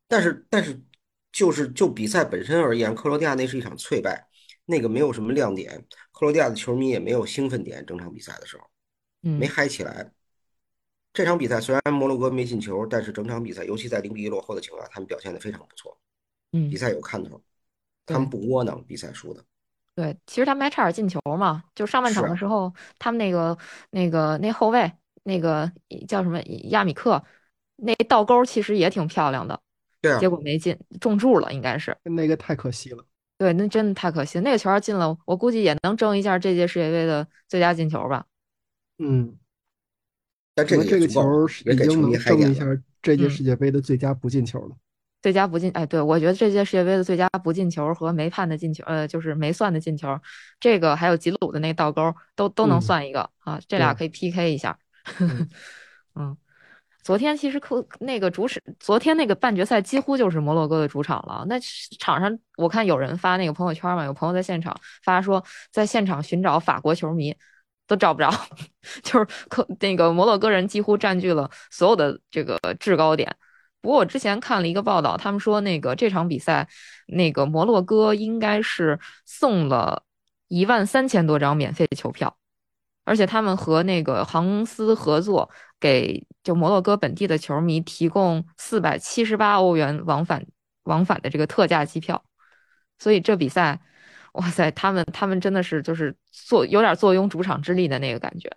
[0.08, 0.82] 但是但是
[1.30, 4.26] 就是就比赛本身而言，克罗地亚那是一场脆败，
[4.63, 8.63] 那个没有什么亮点，克罗地亚的球迷也没有兴奋点，整场比赛的时候
[9.20, 10.10] 没嗯嗨起来。
[11.12, 16.00] 这场比赛虽然摩洛哥没进球，但是整场比赛，尤其在零比一落后的情况下，他们表现的非常不错，
[16.54, 17.44] 嗯比，赛有看头，
[18.06, 19.44] 他们不窝囊，比赛输的。
[19.96, 23.58] 对，其实他们还差点进球嘛，就上半场的时候，他们那个
[23.92, 24.92] 那个那后卫
[25.24, 25.72] 那个
[26.08, 27.24] 叫什么亚米克，
[27.76, 29.60] 那倒钩其实也挺漂亮的，
[30.02, 31.96] 对啊结，果没进，中柱了应该是。
[32.04, 33.06] 那个太可惜了。
[33.38, 38.26] 对，那真的太可惜，那个球要进了，我估计也能争一下这届世界杯的最佳进球吧。
[38.98, 39.38] 嗯，
[40.56, 42.12] 但这个这个球已经能。
[42.14, 42.66] 争一下
[43.02, 44.76] 这届嗯世界杯的最佳不进球了。
[45.24, 50.20] 最佳不进，哎，对，我觉得这届世界杯的最佳不进球和没判的进球，呃，就是没算的进球，
[50.60, 54.78] 这个还有吉鲁的那倒钩都都能嗯算一个啊，这俩可以 PK 一下。
[55.20, 55.50] 嗯
[56.16, 56.38] 嗯，
[57.04, 61.46] 昨天其实克那个主场，昨天那个半决赛几乎就是摩洛哥的主场了。
[61.48, 61.58] 那
[62.00, 67.34] 场上我看有人发那个朋友圈嘛，有朋友在现场发说，在现场寻找法国球迷
[67.88, 68.30] 都找不着，
[69.02, 73.34] 就是克那个摩洛哥人几乎占据了所有的这个制高点。
[73.84, 76.65] 不过我之前看了一个报道，他们说那个这场比赛，
[77.08, 80.04] 那个摩洛哥应该是送了
[80.48, 82.38] 一万三千多张免费球票，
[83.04, 85.50] 而且他们和那个航空司合作，
[85.82, 90.46] 给就摩洛哥本地的球迷提供四百七十八欧元往返
[90.84, 92.24] 往返的这个特价机票，
[92.98, 93.82] 所以这比赛，
[94.32, 98.50] 哇塞，他们他们真的是就是坐有点坐拥主场之力的那个感觉。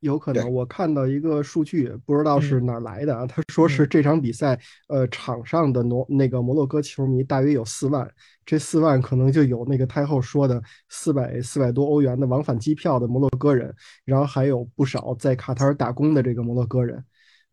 [0.00, 3.26] 对有可能，我看到一个数据，不知道是嗯哪儿来的啊？
[3.26, 8.08] 他说是嗯这场比赛，呃，场上的挪那个摩洛哥球迷大约有四万，
[8.44, 17.04] 这四万可能就有那个太后说的四百四百多欧元的往返机票的摩洛哥人，然后还有不少在卡塔尔打工的这个摩洛哥人，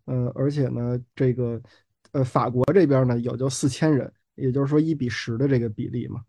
[0.05, 1.61] 呃，而且呢，这个
[2.11, 6.21] 呃法国这边呢有就四千人，也就是说一比十的这个比例嘛。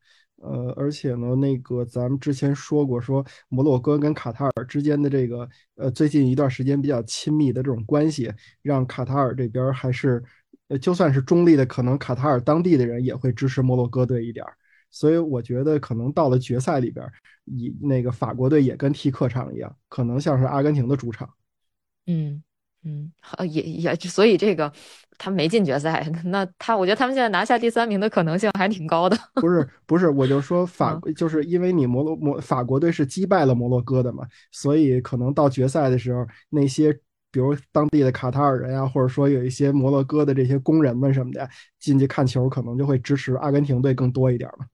[0.44, 8.30] 呃，而且呢，那个咱们之前说过，说摩洛哥跟卡塔尔之间的这个呃最近一段时间比较亲密的这种关系，
[8.62, 10.22] 让卡塔尔这边还是
[10.68, 14.44] 呃就算是中立的，可能卡塔尔当地的人也会支持摩洛哥队一点。
[14.90, 17.04] 所以我觉得可能到了决赛里边，
[17.46, 21.28] 以那个法国队也跟踢客场一样，可能像是阿根廷的主场。
[22.06, 22.42] 嗯
[22.84, 24.70] 嗯，好也也，所以这个
[25.16, 29.16] 他没进决赛， 那他我觉得他们现在拿下第三名的可能性还挺高的。
[29.34, 36.92] 不是不是，我就说 法嗯，就是因为你摩洛摩法国队是击败了摩洛哥的嘛，所以可能到决赛的时候，那些
[37.30, 41.48] 比如当地的卡塔尔人啊，或者说有一些摩洛哥的这些工人们什么的，
[41.80, 44.66] 进去看球，可能就会支持阿根廷队更多一点嘛。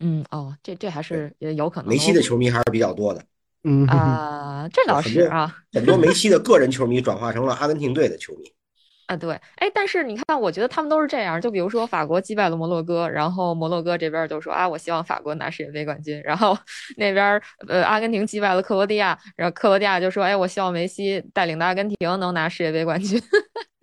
[0.00, 1.88] 嗯，哦，这这还是也有可能。
[1.88, 3.22] 梅西的球迷还是比较多的，
[3.64, 5.54] 嗯，啊，这倒是啊。
[5.72, 8.50] 很多梅西的个人球迷转化成了阿根廷队的球迷。
[9.10, 16.56] 啊，对，哎，但是你看，我觉得他们都是这样，就比如说法国击败了摩洛哥，然后摩洛哥这边就说啊，我希望法国拿世界杯冠军，然后
[16.96, 23.20] 那边呃阿根廷击败了克罗地亚，然后克罗地亚就说，哎，我希望梅西带领的阿根廷能拿世界杯冠军，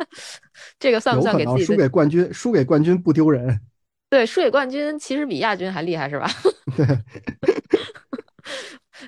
[0.79, 3.59] 这个算不算给自己输给冠军，输给冠军不丢人。
[4.09, 6.29] 对，输给冠军其实比亚军还厉害，是吧？
[6.77, 6.85] 对，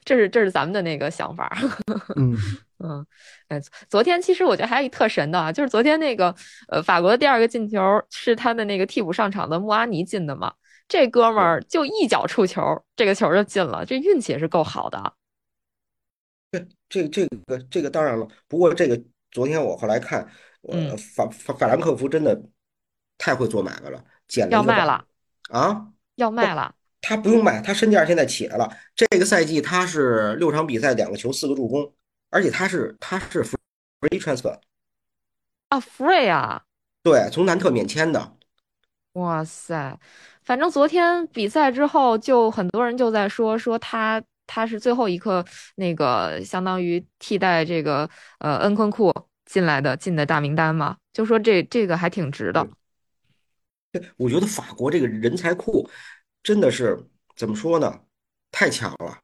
[0.03, 1.55] 这是这是咱们的那个想法。
[2.15, 2.35] 嗯，
[2.79, 3.05] 嗯，
[3.47, 3.59] 哎，
[3.89, 6.33] 昨天其实我觉得还有一特神的啊，就是昨天那个
[6.67, 10.53] 呃法国的第二个进球是他的那个替补上场的穆阿尼进的嘛，
[10.87, 15.13] 这哥们儿就一脚触球，这个球就进了，这运气也是够好的。
[16.51, 18.99] 对，这这个这个当然了，不过这个
[19.31, 20.21] 昨天我后来看，
[20.63, 20.97] 呃，嗯。
[20.97, 22.41] 法法法兰克福真的
[23.17, 25.05] 太会做买卖了，捡了要卖了，
[25.49, 28.69] 啊，要卖了，他不用卖，他身价现在起来了。
[28.95, 31.93] 这个赛季他是六场比赛两个球四个助攻，
[32.29, 34.59] 而且他是他是 free transfer，
[35.69, 36.63] 啊，free 啊，
[37.03, 38.35] 对，从南特免签的。
[39.13, 39.99] 哇塞！
[40.43, 45.43] 反正昨天比赛之后，就很多人就在说说他他是最后一刻
[45.75, 48.09] 那个相当于替代这个
[48.39, 49.13] 呃恩昆库
[49.45, 52.65] 进来的进的大名单嘛，就说这这个还挺值的。
[54.17, 55.89] 我觉得法国这个人才库
[56.43, 56.97] 真的是
[57.35, 58.01] 怎么说呢？
[58.51, 59.17] 太强了。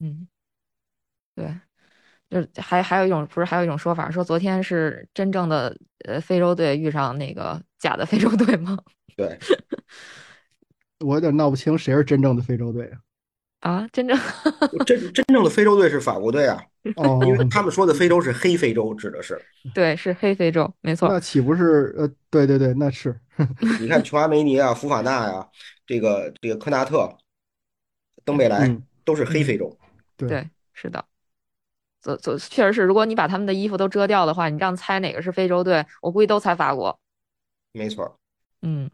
[0.00, 0.28] 嗯，
[1.34, 1.54] 对，
[2.30, 5.76] 就是还还有一种不是还有一种说法，说昨天是真正的
[6.06, 8.78] 呃非洲队遇上那个假的非洲队吗？
[9.16, 9.38] 对，
[11.00, 12.98] 我有点闹不清谁是真正的非洲队啊？
[13.60, 14.18] 啊，真正
[14.84, 16.62] 真真正的非洲队是法国队啊。
[16.96, 19.40] 哦，因为他们说的非洲是黑非洲，指的是
[19.72, 21.08] 对，是黑非洲，没错。
[21.08, 23.18] 那岂不是呃，对对对，那是。
[23.80, 25.48] 你看琼阿梅尼啊、福法纳呀、
[25.86, 27.16] 这个这个科纳特、
[28.24, 29.76] 登贝莱都是黑非洲。
[30.16, 31.04] 对，是的。
[32.00, 37.00] 走走确实是，如果你把他们的衣服都遮掉的话，你让猜哪个是非洲队，我估计都猜法国。
[37.72, 38.18] 没错。
[38.62, 38.90] 嗯。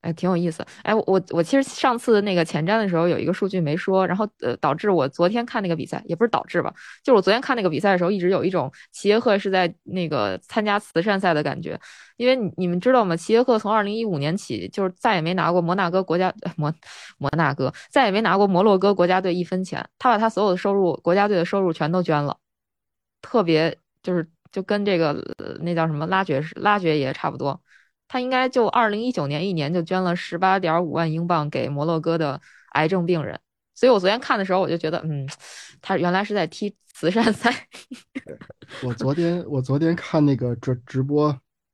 [0.00, 0.64] 哎，挺有意思。
[0.84, 11.78] 哎，我我其实上次那个前瞻的时候有一个数据没说，然后呃导致我昨天看那个比赛，也不是导致吧，就是我昨天看那个比赛的时候，一直有一种齐耶赫是在那个参加慈善赛的感觉。
[12.16, 13.16] 因为你们知道吗？
[13.16, 16.72] 齐耶赫从二零一五年起就是再也没拿过摩纳哥国家摩
[17.18, 22.36] 摩纳哥再也没拿过摩洛哥国家队一分钱，他把他所有的收入国家队的收入全都捐了，
[23.22, 25.14] 特别就是就跟这个
[25.60, 27.60] 那叫什么拉爵士拉爵爷差不多。
[28.08, 32.40] 他应该就二零一九年一年就捐了十八点五万英镑给摩洛哥的
[32.72, 33.38] 癌症病人，
[33.74, 35.28] 所以我昨天看的时候我就觉得，嗯，
[35.82, 37.54] 他原来是在踢慈善赛。
[38.82, 41.26] 我昨天我昨天看那个直直播，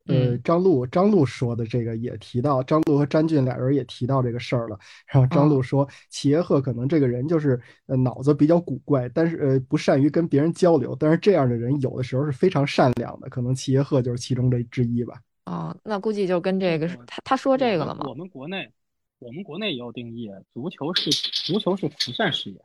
[0.07, 4.79] 呃，张璐张璐说的这个也提到，张璐和詹俊俩人也提到这个事儿了。
[5.07, 15.15] 然后张璐说，齐耶赫可能这个人就是呃脑子比较古怪，但是呃不善于跟别人交流，但是这样的人有的时候是非常善良的，可能齐耶赫就是其中的之一吧。
[15.45, 18.07] 哦，那估计就跟这个是他他说这个了吗？
[18.09, 18.73] 我们国内，
[19.19, 22.61] 我们国内也有定义，足球是足球是慈善事业。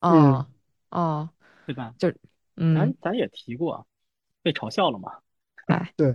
[0.00, 0.46] 哦
[0.90, 1.30] 哦，
[1.66, 1.94] 对吧？
[1.98, 2.12] 就
[2.56, 3.86] 嗯，咱咱也提过，
[4.42, 5.12] 被嘲笑了嘛？
[5.66, 6.14] 哎，对，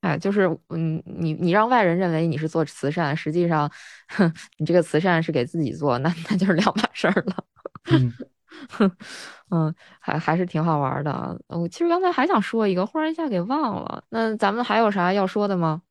[0.00, 3.70] 哎，就是嗯，你你让外人认为你是做慈善，实际上，
[4.08, 7.44] 哼， 你这个慈善是给自己做，那那就是两码事儿了。
[7.90, 8.12] 嗯。
[8.68, 8.90] 哼
[9.50, 11.40] 嗯，还还是挺好玩的。
[11.48, 14.02] 我其实刚才还想说一个，忽然一下给忘了。
[14.10, 15.82] 那咱们还有啥要说的吗？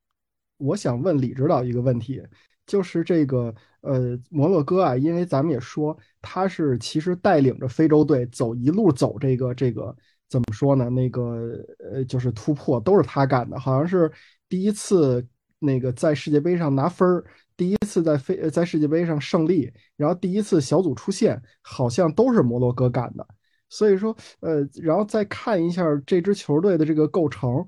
[0.57, 2.21] 我想问李指导一个问题，
[2.65, 9.95] 就是这个呃，摩洛哥啊，因为咱们也说他是其实带领着非洲队走一路走这个这个
[10.29, 10.89] 怎么说呢？
[10.89, 14.11] 那个呃，就是突破都是他干的，好像是
[14.47, 15.25] 第一次
[15.59, 17.23] 那个在世界杯上拿分儿。
[17.57, 23.25] 第一次在非在世界杯上胜利，然后第一次小组出线，好像都是摩洛哥干的。
[23.69, 27.65] 所以说，呃，然后再看一下这支球队的这个构成，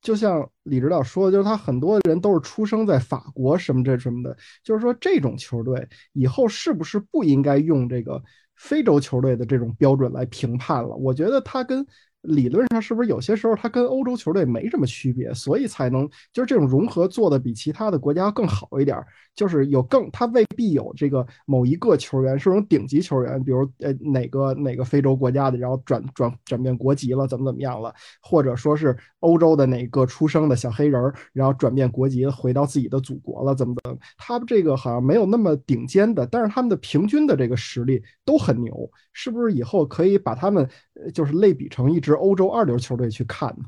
[0.00, 4.36] 就像李指导说的，就是他很多人都是出生在法国什么这什么的。
[4.62, 8.22] 就是说，这种球队以后是不是不应该用这个
[8.56, 10.94] 非洲球队的这种标准来评判了？
[10.96, 11.86] 我觉得他跟。
[12.22, 18.96] 理论上是不是有些时候它跟欧洲球队没什么区别，所以才能就是这种融合做的比其他的国家更好一点？
[19.34, 33.98] 就是有更他未必有这个某一个球员是种顶级球员，比如呃哪个哪个非洲国家的，然后转转转变国籍了，怎么怎么样了，或者说是欧洲的哪个出生的小黑人儿，然后转变国籍回到自己的祖国了，怎么的？
[34.16, 40.68] 他们这个好像没有那么顶尖的，但是他们的平均的这个实力都很牛，是不是以后可以把他们
[41.12, 42.12] 就是类比成一支？
[42.12, 43.64] 欧洲二流球队去看呢？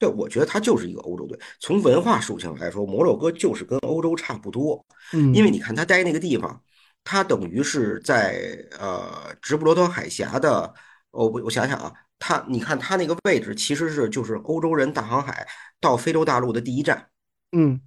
[0.00, 1.38] 对，我觉得他就是一个欧洲队。
[1.58, 4.82] 从文化属性来说，摩洛哥就是跟欧洲差不多。
[5.12, 6.58] 嗯，因为你看他待那个地方，
[7.04, 10.74] 他等于是在呃直布罗陀海峡的。
[11.10, 15.46] 我我想想啊，他你看他那个位置其实是就是欧洲人大航海
[15.78, 17.10] 到非洲大陆的第一站。
[17.52, 17.78] 嗯，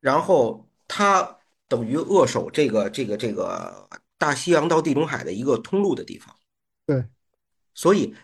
[0.00, 6.36] 然后他等于扼守这个这个这个大西洋到地中海的一个通路的地方。
[6.84, 7.02] 对，
[7.72, 8.14] 所以。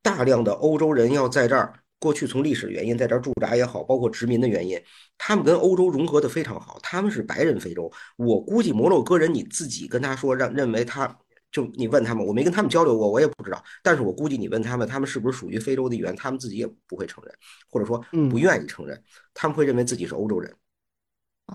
[0.00, 4.80] 大量的欧洲人要在这儿，过去从历史原因在这儿驻扎也好，包括殖民的原因，
[5.16, 6.78] 他们跟欧洲融合的非常好。
[6.82, 11.18] 他们是白人非洲，我估计摩洛哥人你自己跟他说，让认为他
[11.50, 13.62] 就你问他们，我没跟他们交流过，我也不知道。
[13.82, 17.34] 但是我估计你问他们，他们是不是属于非洲的一员，他们自己也不会承认，
[17.68, 17.98] 或者说
[18.30, 19.02] 不愿意承认，
[19.34, 20.54] 他们会认为自己是欧洲人，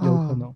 [0.03, 0.53] 有可能。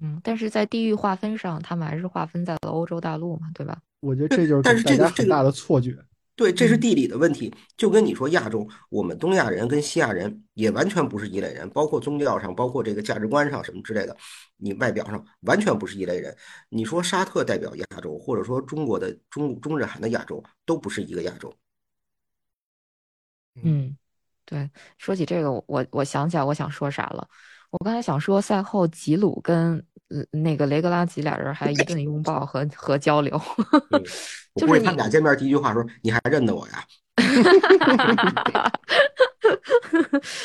[0.00, 3.78] 嗯，但是在地域划分上，他们还是划分在了欧洲大陆嘛，对吧？
[4.00, 5.96] 我觉得这就是但是这个很大的错觉。
[6.34, 14.16] 对，这是地理的问题，就跟你说亚洲，我们东亚人跟西亚人也完全不是一类人，包括宗教上，包括这个价值观上什么之类的，
[14.56, 16.34] 你外表上完全不是一类人。
[16.70, 21.54] 你说沙特代表亚洲，或者说中国的中中日韩的亚洲，都不是一个亚洲。
[23.62, 23.94] 嗯，
[24.46, 27.28] 对，说起这个，我我想起来我想说啥了，
[27.70, 29.82] 我刚才想说赛后吉鲁跟呃
[30.30, 33.40] 那个雷格拉吉俩人还一顿拥抱和和交流
[34.56, 36.84] 就是他们俩见面第一句话说：“你还认得我呀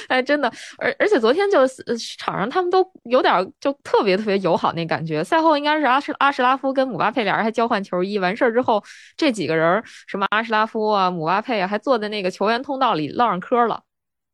[0.08, 5.24] 哎，真的，而而且昨天就是呃场上他们都有点儿就特别特别友好那感觉。
[5.24, 8.84] 赛后应该是阿什阿什拉夫跟姆巴佩俩人还交换球衣，完事儿之后，
[9.16, 13.82] 这几个人什么阿什拉夫啊、姆巴佩啊，还坐在那个球员通道里唠上嗑了。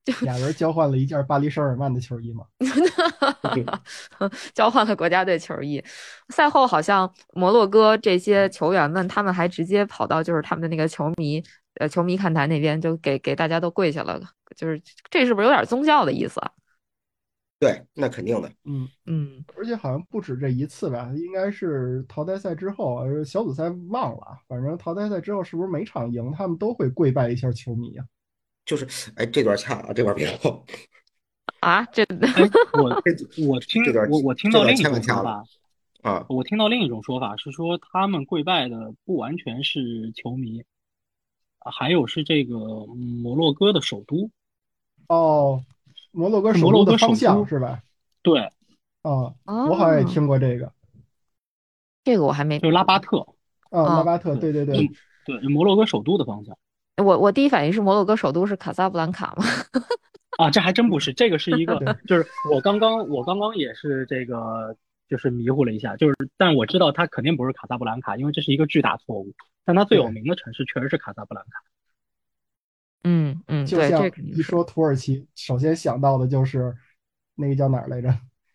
[0.22, 2.46] 俩人交换了一件巴黎圣日耳曼的球衣嘛。
[4.54, 5.84] 交换了国家队球衣。
[6.30, 11.42] 赛后好像摩洛哥这些球员们，他们还直接跑到就是他们的那个球迷
[11.76, 14.22] 呃球迷看台那边，就给给大家都跪下了，
[14.56, 16.52] 就是这是不是有点宗教的意思啊？？”
[17.60, 18.52] 对，那肯定的。
[18.66, 28.04] 嗯，嗯，而且好像不止这一次吧，应该是淘汰赛之后，呃，小组赛忘了，反正淘汰赛之后是不是每场赢他们都会跪拜一下球迷啊？
[28.66, 30.64] 就是，哎，这段掐啊，这段别后，
[31.60, 32.90] 啊，这哎，我
[33.48, 35.44] 我听这段我我听到另一种说法，
[36.02, 40.64] 啊，我听到另一种说法是说，他们跪拜的不完全是球迷，
[41.60, 44.30] 啊还有是这个嗯摩洛哥的首都。
[45.08, 45.62] 哦，
[46.12, 47.84] 摩洛哥首摩洛哥都的方首都向是吧？
[48.22, 48.40] 对，
[49.02, 50.72] 啊，我好像也哦听过这个。
[52.06, 53.20] 这个我还没就是拉巴特，
[53.70, 54.90] 啊，啊拉巴特，对对对，
[55.26, 56.58] 对，摩洛哥首都的方向。
[56.98, 59.46] 我我第一反应是摩洛哥首都是卡萨布兰卡吗？
[60.38, 64.76] 啊，这还真不是，这个是一个，就是我刚刚我刚刚也是这个，
[65.08, 69.34] 就是迷糊了一下，就是但我知道它肯定不是卡萨布兰卡，因为这是一个巨大错误。
[69.66, 71.64] 但它最有名的城市确实是卡萨布兰卡。
[73.04, 76.76] 嗯嗯，就像一说土耳其，首先想到的就是
[77.36, 78.10] 那个叫哪儿来着？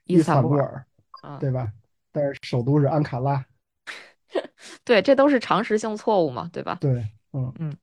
[0.05, 1.70] 伊伊斯坦布尔斯坦布尔，啊，对吧？
[2.11, 3.45] 但是首都是安卡拉，
[4.84, 6.78] 对，这都是常识性错误嘛，对吧？
[6.80, 7.76] 对，嗯嗯，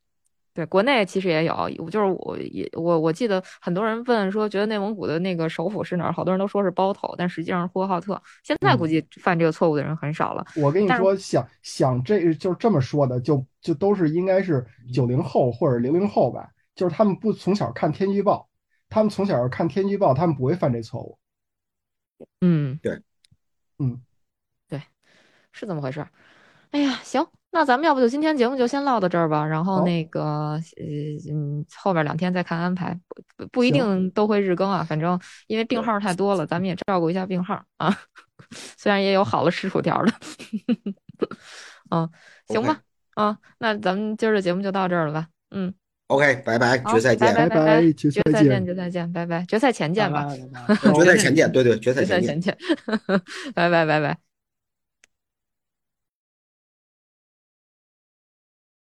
[0.56, 6.14] 对，国内其实也有，我就是我也我我记得很多人问说，觉得内蒙古的那个首府是哪儿？
[6.14, 8.20] 好多人都说是包头，但实际上是呼和浩特。
[8.42, 10.46] 现在估嗯计犯这个错误的人很少了。
[10.56, 18.48] 我跟你说，想想这就是这么说的，就就都是应该是九零后或者零零后吧，就是他们不从小看天气预报，
[18.88, 21.20] 他们从小看天气预报，他们不会犯这错误。
[22.40, 23.02] 嗯，对，
[23.80, 24.02] 嗯，
[24.70, 24.82] 对，
[25.52, 26.10] 是这么回事儿。
[26.72, 30.60] 哎呀，行，那咱们要不就今天节目就先唠到这儿吧，然后那个呃
[31.32, 37.98] 嗯，后边两天再看安排，不不不一定都会日更啊，反正因为病号太多了，咱们也照顾一下病号啊。
[38.78, 40.12] 虽然也有好了吃薯条的，
[41.92, 42.10] 嗯，
[42.50, 42.82] 行吧，
[43.14, 45.28] 啊，那咱们今儿的节目就到这儿了吧？
[45.52, 45.74] 嗯
[46.08, 50.28] ，OK，拜拜，决赛见，拜拜决赛见决赛见，拜拜，决赛前见吧，
[50.94, 52.58] 决赛前见，对对，决赛前见前。
[52.58, 52.58] 见，
[53.56, 54.25] 拜拜拜拜。